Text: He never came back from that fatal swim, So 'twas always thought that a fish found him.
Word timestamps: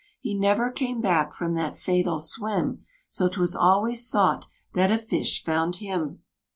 He 0.19 0.33
never 0.33 0.71
came 0.71 0.99
back 0.99 1.31
from 1.31 1.53
that 1.53 1.77
fatal 1.77 2.19
swim, 2.19 2.83
So 3.07 3.29
'twas 3.29 3.55
always 3.55 4.09
thought 4.09 4.47
that 4.73 4.89
a 4.89 4.97
fish 4.97 5.43
found 5.43 5.75
him. 5.75 6.23